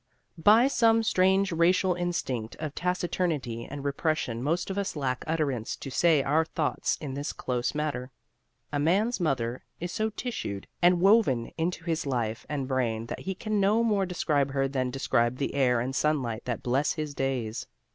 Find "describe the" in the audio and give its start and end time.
14.89-15.53